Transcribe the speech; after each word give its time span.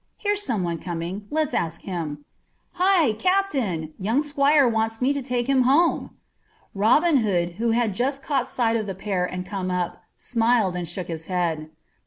Here's 0.17 0.41
someone 0.41 0.79
coming. 0.79 1.27
Let's 1.29 1.53
ask 1.53 1.81
him. 1.81 2.25
Hi! 2.71 3.13
Captain! 3.19 3.93
Young 3.99 4.23
squire 4.23 4.67
wants 4.67 4.99
me 4.99 5.13
to 5.13 5.21
take 5.21 5.45
him 5.45 5.61
home." 5.61 6.09
Robin 6.73 7.17
Hood, 7.17 7.49
who 7.59 7.69
had 7.69 7.93
just 7.93 8.23
caught 8.23 8.47
sight 8.47 8.75
of 8.75 8.87
the 8.87 8.95
pair 8.95 9.25
and 9.27 9.45
come 9.45 9.69
up, 9.69 10.01
smiled 10.15 10.75
and 10.75 10.87
shook 10.87 11.05
his 11.07 11.27
head. 11.27 11.69